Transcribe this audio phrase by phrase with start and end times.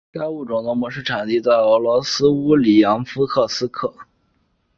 [0.11, 3.93] 该物种的模式产地在俄罗斯乌里扬诺夫斯克。